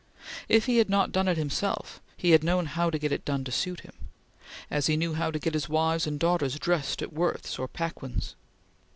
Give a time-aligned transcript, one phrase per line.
[0.49, 3.43] If he had not done it himself, he had known how to get it done
[3.43, 3.93] to suit him,
[4.71, 8.35] as he knew how to get his wives and daughters dressed at Worth's or Paquin's.